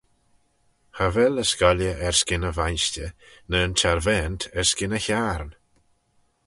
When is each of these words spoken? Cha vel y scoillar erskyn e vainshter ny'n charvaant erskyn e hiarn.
Cha 0.95 1.07
vel 1.15 1.35
y 1.43 1.45
scoillar 1.51 1.99
erskyn 2.07 2.47
e 2.49 2.51
vainshter 2.57 3.11
ny'n 3.49 3.77
charvaant 3.79 4.41
erskyn 4.59 4.97
e 4.97 4.99
hiarn. 5.05 5.51